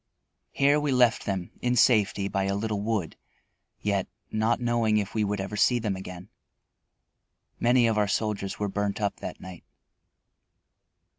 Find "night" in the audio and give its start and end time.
9.39-9.63